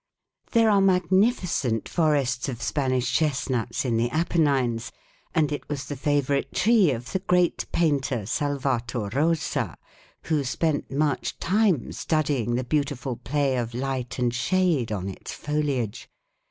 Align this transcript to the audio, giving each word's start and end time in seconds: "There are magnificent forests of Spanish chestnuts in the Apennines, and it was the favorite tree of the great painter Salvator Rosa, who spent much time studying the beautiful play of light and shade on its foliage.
"There 0.53 0.71
are 0.71 0.81
magnificent 0.81 1.87
forests 1.87 2.49
of 2.49 2.59
Spanish 2.63 3.13
chestnuts 3.13 3.85
in 3.85 3.97
the 3.97 4.09
Apennines, 4.09 4.91
and 5.35 5.51
it 5.51 5.69
was 5.69 5.85
the 5.85 5.95
favorite 5.95 6.51
tree 6.55 6.89
of 6.89 7.11
the 7.11 7.19
great 7.19 7.67
painter 7.71 8.25
Salvator 8.25 9.11
Rosa, 9.13 9.77
who 10.23 10.43
spent 10.43 10.89
much 10.89 11.37
time 11.37 11.91
studying 11.91 12.55
the 12.55 12.63
beautiful 12.63 13.15
play 13.17 13.55
of 13.57 13.75
light 13.75 14.17
and 14.17 14.33
shade 14.33 14.91
on 14.91 15.07
its 15.07 15.33
foliage. 15.33 16.09